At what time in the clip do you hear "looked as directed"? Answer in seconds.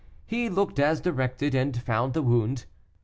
0.49-1.53